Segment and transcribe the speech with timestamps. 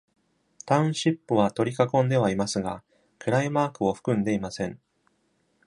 [0.65, 2.81] タウンシップは取り囲んではいますが、
[3.19, 4.81] クライマー区を含んでいません。